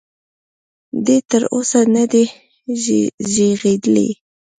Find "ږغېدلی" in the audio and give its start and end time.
3.31-4.09